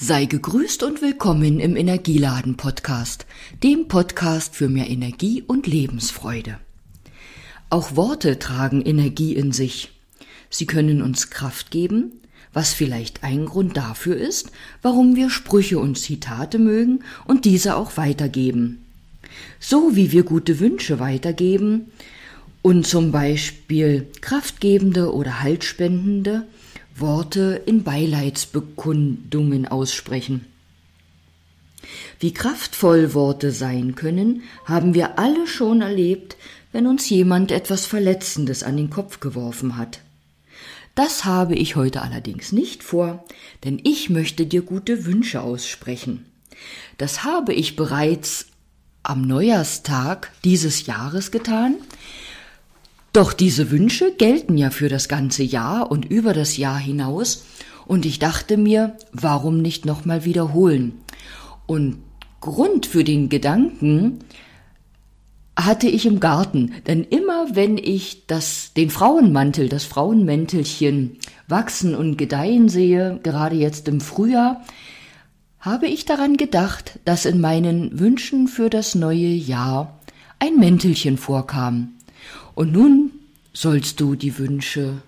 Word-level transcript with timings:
Sei 0.00 0.26
gegrüßt 0.26 0.84
und 0.84 1.02
willkommen 1.02 1.58
im 1.58 1.74
Energieladen 1.74 2.56
Podcast, 2.56 3.26
dem 3.64 3.88
Podcast 3.88 4.54
für 4.54 4.68
mehr 4.68 4.88
Energie 4.88 5.42
und 5.44 5.66
Lebensfreude. 5.66 6.60
Auch 7.68 7.96
Worte 7.96 8.38
tragen 8.38 8.80
Energie 8.80 9.34
in 9.34 9.50
sich. 9.50 9.90
Sie 10.50 10.66
können 10.66 11.02
uns 11.02 11.30
Kraft 11.30 11.72
geben, 11.72 12.12
was 12.52 12.74
vielleicht 12.74 13.24
ein 13.24 13.46
Grund 13.46 13.76
dafür 13.76 14.16
ist, 14.16 14.52
warum 14.82 15.16
wir 15.16 15.30
Sprüche 15.30 15.80
und 15.80 15.98
Zitate 15.98 16.60
mögen 16.60 17.00
und 17.26 17.44
diese 17.44 17.74
auch 17.74 17.96
weitergeben. 17.96 18.86
So 19.58 19.96
wie 19.96 20.12
wir 20.12 20.22
gute 20.22 20.60
Wünsche 20.60 21.00
weitergeben 21.00 21.90
und 22.62 22.86
zum 22.86 23.10
Beispiel 23.10 24.06
kraftgebende 24.20 25.12
oder 25.12 25.40
haltspendende 25.42 26.46
Worte 27.00 27.62
in 27.66 27.82
Beileidsbekundungen 27.84 29.66
aussprechen. 29.66 30.46
Wie 32.20 32.32
kraftvoll 32.34 33.14
Worte 33.14 33.52
sein 33.52 33.94
können, 33.94 34.42
haben 34.64 34.94
wir 34.94 35.18
alle 35.18 35.46
schon 35.46 35.80
erlebt, 35.80 36.36
wenn 36.72 36.86
uns 36.86 37.08
jemand 37.08 37.52
etwas 37.52 37.86
Verletzendes 37.86 38.62
an 38.62 38.76
den 38.76 38.90
Kopf 38.90 39.20
geworfen 39.20 39.76
hat. 39.76 40.00
Das 40.94 41.24
habe 41.24 41.54
ich 41.54 41.76
heute 41.76 42.02
allerdings 42.02 42.50
nicht 42.50 42.82
vor, 42.82 43.24
denn 43.64 43.80
ich 43.84 44.10
möchte 44.10 44.46
dir 44.46 44.62
gute 44.62 45.06
Wünsche 45.06 45.40
aussprechen. 45.40 46.26
Das 46.96 47.22
habe 47.22 47.54
ich 47.54 47.76
bereits 47.76 48.46
am 49.04 49.22
Neujahrstag 49.22 50.32
dieses 50.44 50.86
Jahres 50.86 51.30
getan, 51.30 51.76
doch 53.18 53.32
diese 53.32 53.72
Wünsche 53.72 54.12
gelten 54.12 54.56
ja 54.56 54.70
für 54.70 54.88
das 54.88 55.08
ganze 55.08 55.42
Jahr 55.42 55.90
und 55.90 56.04
über 56.04 56.32
das 56.32 56.56
Jahr 56.56 56.78
hinaus, 56.78 57.44
und 57.84 58.06
ich 58.06 58.20
dachte 58.20 58.56
mir, 58.56 58.96
warum 59.10 59.60
nicht 59.60 59.84
nochmal 59.84 60.24
wiederholen? 60.24 60.92
Und 61.66 61.98
Grund 62.40 62.86
für 62.86 63.02
den 63.02 63.28
Gedanken 63.28 64.20
hatte 65.56 65.88
ich 65.88 66.06
im 66.06 66.20
Garten, 66.20 66.74
denn 66.86 67.02
immer 67.02 67.56
wenn 67.56 67.76
ich 67.76 68.26
das, 68.28 68.72
den 68.74 68.88
Frauenmantel, 68.88 69.68
das 69.68 69.82
Frauenmäntelchen 69.82 71.16
wachsen 71.48 71.96
und 71.96 72.18
gedeihen 72.18 72.68
sehe, 72.68 73.18
gerade 73.24 73.56
jetzt 73.56 73.88
im 73.88 74.00
Frühjahr, 74.00 74.62
habe 75.58 75.88
ich 75.88 76.04
daran 76.04 76.36
gedacht, 76.36 77.00
dass 77.04 77.24
in 77.24 77.40
meinen 77.40 77.98
Wünschen 77.98 78.46
für 78.46 78.70
das 78.70 78.94
neue 78.94 79.26
Jahr 79.26 79.98
ein 80.38 80.56
Mäntelchen 80.56 81.16
vorkam. 81.16 81.97
Und 82.58 82.72
nun 82.72 83.12
sollst 83.52 84.00
du 84.00 84.16
die 84.16 84.36
Wünsche 84.36 85.00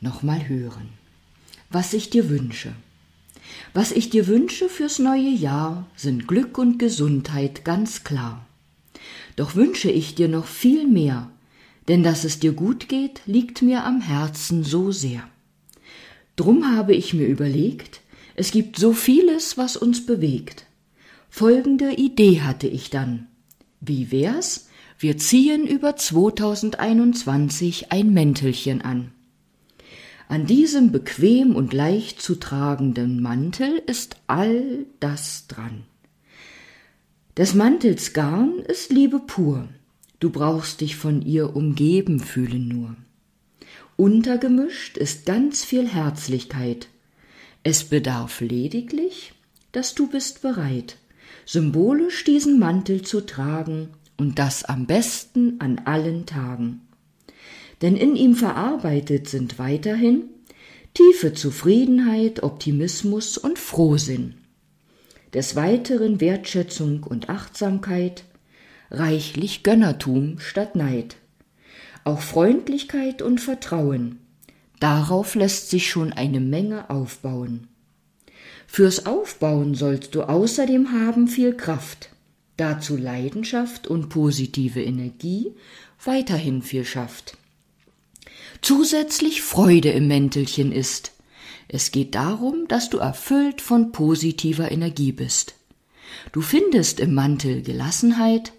nochmal 0.00 0.48
hören. 0.48 0.90
Was 1.68 1.92
ich 1.92 2.10
dir 2.10 2.28
wünsche. 2.30 2.72
Was 3.72 3.90
ich 3.90 4.08
dir 4.08 4.28
wünsche 4.28 4.68
fürs 4.68 5.00
neue 5.00 5.30
Jahr 5.30 5.88
sind 5.96 6.28
Glück 6.28 6.56
und 6.56 6.78
Gesundheit 6.78 7.64
ganz 7.64 8.04
klar. 8.04 8.46
Doch 9.34 9.56
wünsche 9.56 9.90
ich 9.90 10.14
dir 10.14 10.28
noch 10.28 10.46
viel 10.46 10.86
mehr, 10.86 11.28
denn 11.88 12.04
dass 12.04 12.22
es 12.22 12.38
dir 12.38 12.52
gut 12.52 12.88
geht, 12.88 13.22
liegt 13.26 13.60
mir 13.60 13.82
am 13.82 14.00
Herzen 14.00 14.62
so 14.62 14.92
sehr. 14.92 15.28
Drum 16.36 16.76
habe 16.76 16.94
ich 16.94 17.14
mir 17.14 17.26
überlegt, 17.26 18.00
es 18.36 18.52
gibt 18.52 18.78
so 18.78 18.92
vieles, 18.92 19.58
was 19.58 19.76
uns 19.76 20.06
bewegt. 20.06 20.66
Folgende 21.30 21.94
Idee 21.94 22.42
hatte 22.42 22.68
ich 22.68 22.90
dann. 22.90 23.26
Wie 23.80 24.12
wär's, 24.12 24.68
wir 25.04 25.18
ziehen 25.18 25.66
über 25.66 25.96
2021 25.96 27.92
ein 27.92 28.14
Mäntelchen 28.14 28.80
an. 28.80 29.12
An 30.28 30.46
diesem 30.46 30.92
bequem 30.92 31.54
und 31.56 31.74
leicht 31.74 32.22
zu 32.22 32.36
tragenden 32.36 33.20
Mantel 33.20 33.82
ist 33.86 34.16
all 34.28 34.86
das 35.00 35.46
dran. 35.46 35.82
Des 37.36 37.52
Mantels 37.52 38.14
Garn 38.14 38.60
ist 38.60 38.90
Liebe 38.90 39.18
pur, 39.18 39.68
du 40.20 40.30
brauchst 40.30 40.80
dich 40.80 40.96
von 40.96 41.20
ihr 41.20 41.54
umgeben 41.54 42.18
fühlen 42.18 42.66
nur. 42.66 42.96
Untergemischt 43.96 44.96
ist 44.96 45.26
ganz 45.26 45.66
viel 45.66 45.86
Herzlichkeit, 45.86 46.88
es 47.62 47.84
bedarf 47.84 48.40
lediglich, 48.40 49.34
dass 49.70 49.94
du 49.94 50.06
bist 50.06 50.40
bereit, 50.40 50.96
symbolisch 51.44 52.24
diesen 52.24 52.58
Mantel 52.58 53.02
zu 53.02 53.20
tragen 53.20 53.90
und 54.16 54.38
das 54.38 54.64
am 54.64 54.86
besten 54.86 55.60
an 55.60 55.80
allen 55.84 56.26
Tagen. 56.26 56.82
Denn 57.82 57.96
in 57.96 58.16
ihm 58.16 58.34
verarbeitet 58.34 59.28
sind 59.28 59.58
weiterhin 59.58 60.30
tiefe 60.94 61.32
Zufriedenheit, 61.32 62.42
Optimismus 62.42 63.36
und 63.36 63.58
Frohsinn. 63.58 64.34
Des 65.32 65.56
Weiteren 65.56 66.20
Wertschätzung 66.20 67.02
und 67.02 67.28
Achtsamkeit, 67.28 68.24
reichlich 68.90 69.64
Gönnertum 69.64 70.38
statt 70.38 70.76
Neid, 70.76 71.16
auch 72.04 72.20
Freundlichkeit 72.20 73.22
und 73.22 73.40
Vertrauen. 73.40 74.20
Darauf 74.78 75.34
lässt 75.34 75.70
sich 75.70 75.90
schon 75.90 76.12
eine 76.12 76.40
Menge 76.40 76.90
aufbauen. 76.90 77.66
Fürs 78.66 79.06
Aufbauen 79.06 79.74
sollst 79.74 80.14
du 80.14 80.22
außerdem 80.22 80.92
haben 80.92 81.26
viel 81.26 81.56
Kraft, 81.56 82.10
dazu 82.56 82.96
Leidenschaft 82.96 83.86
und 83.86 84.08
positive 84.08 84.82
Energie 84.82 85.52
weiterhin 86.04 86.62
viel 86.62 86.84
schafft. 86.84 87.36
Zusätzlich 88.62 89.42
Freude 89.42 89.90
im 89.90 90.08
Mäntelchen 90.08 90.72
ist. 90.72 91.12
Es 91.68 91.90
geht 91.90 92.14
darum, 92.14 92.68
dass 92.68 92.90
du 92.90 92.98
erfüllt 92.98 93.60
von 93.60 93.92
positiver 93.92 94.70
Energie 94.70 95.12
bist. 95.12 95.54
Du 96.32 96.40
findest 96.40 97.00
im 97.00 97.14
Mantel 97.14 97.62
Gelassenheit, 97.62 98.52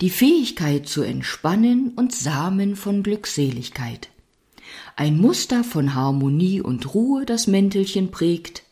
die 0.00 0.10
Fähigkeit 0.10 0.88
zu 0.88 1.02
entspannen 1.02 1.92
und 1.96 2.14
Samen 2.14 2.76
von 2.76 3.02
Glückseligkeit. 3.02 4.08
Ein 4.96 5.18
Muster 5.18 5.62
von 5.64 5.94
Harmonie 5.94 6.60
und 6.60 6.94
Ruhe 6.94 7.24
das 7.24 7.46
Mäntelchen 7.46 8.10
prägt, 8.10 8.62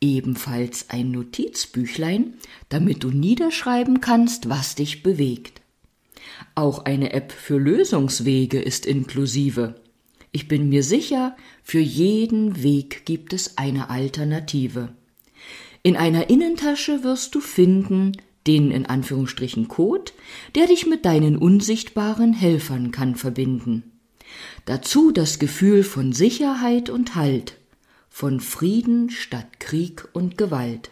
ebenfalls 0.00 0.90
ein 0.90 1.10
Notizbüchlein, 1.10 2.34
damit 2.68 3.04
du 3.04 3.10
niederschreiben 3.10 4.00
kannst, 4.00 4.48
was 4.48 4.74
dich 4.74 5.02
bewegt. 5.02 5.62
Auch 6.54 6.84
eine 6.84 7.12
App 7.12 7.32
für 7.32 7.58
Lösungswege 7.58 8.60
ist 8.60 8.86
inklusive. 8.86 9.80
Ich 10.32 10.48
bin 10.48 10.68
mir 10.68 10.82
sicher, 10.82 11.36
für 11.62 11.80
jeden 11.80 12.62
Weg 12.62 13.06
gibt 13.06 13.32
es 13.32 13.58
eine 13.58 13.90
Alternative. 13.90 14.90
In 15.82 15.96
einer 15.96 16.28
Innentasche 16.30 17.04
wirst 17.04 17.34
du 17.34 17.40
finden 17.40 18.12
den 18.46 18.70
in 18.70 18.86
Anführungsstrichen 18.86 19.68
Code, 19.68 20.12
der 20.54 20.66
dich 20.66 20.86
mit 20.86 21.04
deinen 21.04 21.36
unsichtbaren 21.36 22.32
Helfern 22.32 22.90
kann 22.90 23.16
verbinden. 23.16 23.92
Dazu 24.64 25.10
das 25.10 25.38
Gefühl 25.38 25.82
von 25.82 26.12
Sicherheit 26.12 26.90
und 26.90 27.14
Halt, 27.14 27.56
von 28.18 28.40
Frieden 28.40 29.10
statt 29.10 29.60
Krieg 29.60 30.08
und 30.14 30.38
Gewalt. 30.38 30.88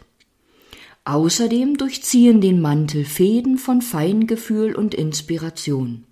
Außerdem 1.05 1.75
durchziehen 1.75 2.39
den 2.39 2.61
Mantel 2.61 3.03
Fäden 3.03 3.57
von 3.57 3.81
Feingefühl 3.81 4.75
und 4.75 4.93
Inspiration. 4.93 6.03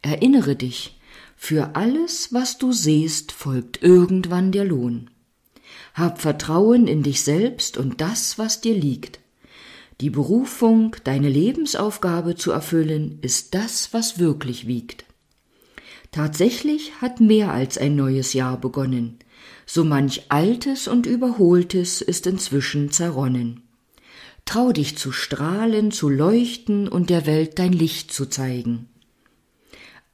Erinnere 0.00 0.56
dich, 0.56 0.98
für 1.36 1.76
alles, 1.76 2.32
was 2.32 2.56
du 2.56 2.72
siehst, 2.72 3.30
folgt 3.30 3.82
irgendwann 3.82 4.50
der 4.50 4.64
Lohn. 4.64 5.10
Hab 5.92 6.18
Vertrauen 6.18 6.86
in 6.86 7.02
dich 7.02 7.20
selbst 7.20 7.76
und 7.76 8.00
das, 8.00 8.38
was 8.38 8.62
dir 8.62 8.74
liegt. 8.74 9.20
Die 10.00 10.08
Berufung, 10.08 10.96
deine 11.04 11.28
Lebensaufgabe 11.28 12.36
zu 12.36 12.52
erfüllen, 12.52 13.18
ist 13.20 13.54
das, 13.54 13.92
was 13.92 14.18
wirklich 14.18 14.66
wiegt. 14.66 15.04
Tatsächlich 16.10 17.02
hat 17.02 17.20
mehr 17.20 17.52
als 17.52 17.76
ein 17.76 17.96
neues 17.96 18.32
Jahr 18.32 18.58
begonnen 18.58 19.18
so 19.66 19.84
manch 19.84 20.22
Altes 20.30 20.88
und 20.88 21.06
Überholtes 21.06 22.00
ist 22.00 22.26
inzwischen 22.26 22.90
zerronnen. 22.90 23.62
Trau 24.44 24.72
dich 24.72 24.96
zu 24.96 25.12
strahlen, 25.12 25.90
zu 25.90 26.08
leuchten 26.08 26.88
und 26.88 27.10
der 27.10 27.26
Welt 27.26 27.58
dein 27.58 27.72
Licht 27.72 28.12
zu 28.12 28.26
zeigen. 28.26 28.88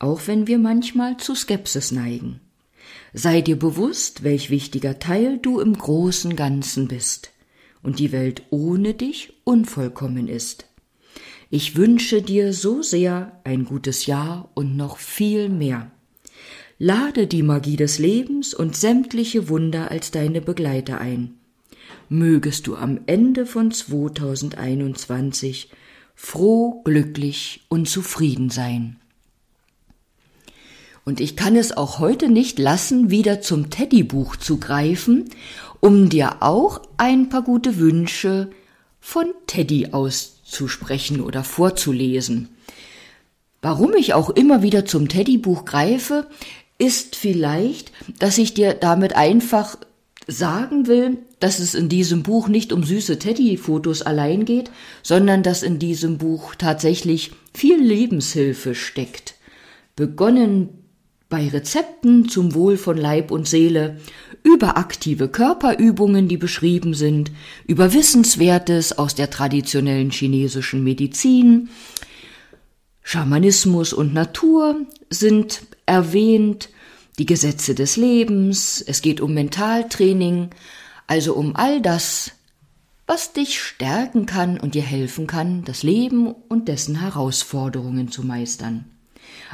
Auch 0.01 0.27
wenn 0.27 0.49
wir 0.49 0.59
manchmal 0.59 1.19
zu 1.19 1.35
Skepsis 1.35 1.93
neigen. 1.93 2.41
Sei 3.13 3.43
dir 3.43 3.57
bewusst, 3.57 4.25
welch 4.25 4.51
wichtiger 4.51 4.99
Teil 4.99 5.39
du 5.39 5.61
im 5.61 5.79
großen 5.79 6.35
Ganzen 6.35 6.89
bist 6.89 7.31
und 7.85 8.01
die 8.01 8.11
Welt 8.11 8.43
ohne 8.51 8.95
dich 8.95 9.35
unvollkommen 9.45 10.27
ist. 10.27 10.67
Ich 11.49 11.77
wünsche 11.77 12.21
dir 12.21 12.53
so 12.53 12.83
sehr 12.83 13.41
ein 13.45 13.65
gutes 13.65 14.07
Jahr 14.07 14.51
und 14.55 14.77
noch 14.77 14.99
viel 14.99 15.49
mehr. 15.49 15.93
Lade 16.79 17.29
die 17.29 17.43
Magie 17.43 17.77
des 17.77 17.99
Lebens 17.99 18.53
und 18.53 18.77
sämtliche 18.77 19.49
Wunder 19.49 19.91
als 19.91 20.11
deine 20.11 20.41
Begleiter 20.41 21.01
ein. 21.01 21.35
Mögest 22.09 22.67
du 22.67 22.75
am 22.75 23.01
Ende 23.07 23.47
von 23.47 23.71
2021 23.71 25.71
froh, 26.15 26.83
glücklich 26.85 27.65
und 27.69 27.89
zufrieden 27.89 28.51
sein. 28.51 28.97
Und 31.05 31.21
ich 31.21 31.37
kann 31.37 31.55
es 31.55 31.77
auch 31.77 31.99
heute 31.99 32.29
nicht 32.29 32.59
lassen, 32.59 33.11
wieder 33.11 33.41
zum 33.41 33.71
Teddybuch 33.71 34.37
zu 34.37 34.59
greifen, 34.59 35.31
um 35.81 36.09
dir 36.09 36.43
auch 36.43 36.81
ein 36.97 37.29
paar 37.29 37.43
gute 37.43 37.79
Wünsche 37.79 38.51
von 39.01 39.27
Teddy 39.47 39.89
auszusprechen 39.93 41.21
oder 41.21 41.45
vorzulesen. 41.45 42.49
Warum 43.61 43.95
ich 43.95 44.15
auch 44.15 44.31
immer 44.31 44.63
wieder 44.63 44.87
zum 44.87 45.09
Teddybuch 45.09 45.65
greife, 45.65 46.27
ist 46.79 47.17
vielleicht, 47.17 47.93
dass 48.19 48.39
ich 48.39 48.55
dir 48.55 48.75
damit 48.75 49.15
einfach 49.15 49.77
sagen 50.27 50.87
will, 50.87 51.19
dass 51.39 51.59
es 51.59 51.75
in 51.75 51.89
diesem 51.89 52.23
Buch 52.23 52.49
nicht 52.49 52.73
um 52.73 52.85
süße 52.85 53.19
Teddy-Fotos 53.19 54.03
allein 54.03 54.45
geht, 54.45 54.71
sondern 55.03 55.43
dass 55.43 55.63
in 55.63 55.79
diesem 55.79 56.19
Buch 56.19 56.55
tatsächlich 56.55 57.33
viel 57.53 57.81
Lebenshilfe 57.81 58.75
steckt. 58.75 59.35
Begonnen 59.97 60.71
bei 61.29 61.49
Rezepten 61.49 62.29
zum 62.29 62.55
Wohl 62.55 62.77
von 62.77 62.97
Leib 62.97 63.31
und 63.31 63.49
Seele, 63.49 63.99
über 64.43 64.77
aktive 64.77 65.29
Körperübungen, 65.29 66.29
die 66.29 66.37
beschrieben 66.37 66.95
sind, 66.95 67.33
über 67.67 67.93
Wissenswertes 67.93 68.99
aus 68.99 69.15
der 69.15 69.31
traditionellen 69.31 70.11
chinesischen 70.11 70.85
Medizin, 70.85 71.71
Schamanismus 73.03 73.93
und 73.93 74.15
Natur 74.15 74.87
sind 75.11 75.63
erwähnt, 75.87 76.71
die 77.19 77.27
Gesetze 77.27 77.75
des 77.75 77.97
Lebens, 77.97 78.83
es 78.87 79.03
geht 79.03 79.21
um 79.21 79.35
Mentaltraining, 79.35 80.51
also 81.07 81.35
um 81.35 81.55
all 81.55 81.81
das, 81.81 82.33
was 83.07 83.33
dich 83.33 83.61
stärken 83.61 84.27
kann 84.27 84.59
und 84.59 84.75
dir 84.75 84.83
helfen 84.83 85.27
kann, 85.27 85.65
das 85.65 85.83
Leben 85.83 86.33
und 86.49 86.69
dessen 86.69 87.01
Herausforderungen 87.01 88.11
zu 88.11 88.25
meistern. 88.25 88.87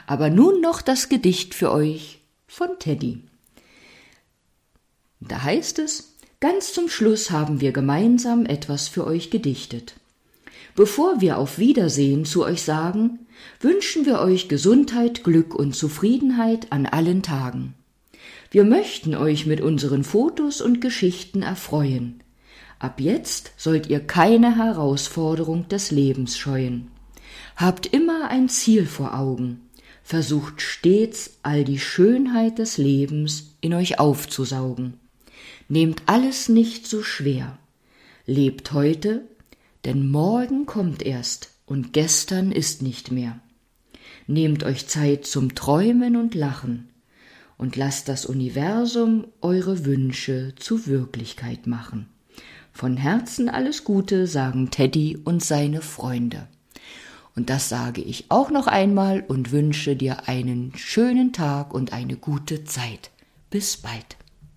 Aber 0.07 0.31
nun 0.31 0.61
noch 0.61 0.83
das 0.83 1.09
Gedicht 1.09 1.55
für 1.55 1.73
euch 1.73 2.21
von 2.47 2.79
Teddy. 2.79 3.25
Da 5.21 5.43
heißt 5.43 5.79
es, 5.81 6.17
ganz 6.39 6.73
zum 6.73 6.89
Schluss 6.89 7.31
haben 7.31 7.61
wir 7.61 7.73
gemeinsam 7.73 8.47
etwas 8.47 8.89
für 8.89 9.07
euch 9.07 9.31
gedichtet. 9.31 10.00
Bevor 10.75 11.21
wir 11.21 11.39
auf 11.39 11.59
Wiedersehen 11.59 12.25
zu 12.25 12.45
euch 12.45 12.63
sagen, 12.63 13.27
wünschen 13.61 14.07
wir 14.07 14.21
euch 14.21 14.49
Gesundheit, 14.49 15.25
Glück 15.25 15.55
und 15.55 15.75
Zufriedenheit 15.75 16.71
an 16.71 16.87
allen 16.87 17.23
Tagen. 17.23 17.75
Wir 18.51 18.65
möchten 18.65 19.15
euch 19.15 19.47
mit 19.47 19.61
unseren 19.61 20.05
Fotos 20.05 20.61
und 20.61 20.81
Geschichten 20.81 21.43
erfreuen. 21.43 22.23
Ab 22.79 23.01
jetzt 23.01 23.53
sollt 23.57 23.89
ihr 23.89 24.01
keine 24.01 24.57
Herausforderung 24.57 25.69
des 25.69 25.91
Lebens 25.91 26.39
scheuen. 26.39 26.91
Habt 27.57 27.87
immer 27.87 28.29
ein 28.29 28.49
Ziel 28.49 28.87
vor 28.87 29.17
Augen. 29.17 29.69
Versucht 30.03 30.63
stets 30.63 31.39
all 31.43 31.63
die 31.63 31.79
Schönheit 31.79 32.59
des 32.59 32.79
Lebens 32.79 33.55
in 33.61 33.75
euch 33.75 34.01
aufzusaugen. 34.01 34.95
Nehmt 35.69 36.03
alles 36.07 36.49
nicht 36.49 36.87
so 36.87 37.03
schwer. 37.03 37.59
Lebt 38.27 38.73
heute, 38.73 39.23
denn 39.85 40.09
morgen 40.11 40.67
kommt 40.67 41.03
erst 41.03 41.51
und 41.67 41.93
gestern 41.93 42.53
ist 42.53 42.83
nicht 42.83 43.11
mehr. 43.11 43.41
Nehmt 44.27 44.65
euch 44.65 44.87
Zeit 44.87 45.27
zum 45.27 45.55
Träumen 45.55 46.17
und 46.17 46.35
Lachen 46.35 46.89
und 47.57 47.77
lasst 47.77 48.09
das 48.09 48.25
Universum 48.25 49.27
eure 49.41 49.85
Wünsche 49.85 50.55
zu 50.57 50.87
Wirklichkeit 50.87 51.67
machen. 51.67 52.09
Von 52.73 52.97
Herzen 52.97 53.49
alles 53.49 53.85
Gute 53.85 54.27
sagen 54.27 54.71
Teddy 54.71 55.19
und 55.25 55.43
seine 55.43 55.83
Freunde. 55.83 56.49
Und 57.37 57.51
das 57.51 57.69
sage 57.69 58.01
ich 58.01 58.31
auch 58.31 58.51
noch 58.51 58.67
einmal 58.67 59.25
und 59.27 59.53
wünsche 59.53 59.97
dir 59.97 60.29
einen 60.29 60.73
schönen 60.77 61.33
Tag 61.33 61.75
und 61.75 61.93
eine 61.93 62.17
gute 62.17 62.65
Zeit. 62.65 63.11
Bis 63.51 63.77
bald. 63.77 64.20